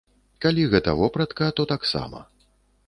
[0.45, 2.27] Калі гэта вопратка, то таксама.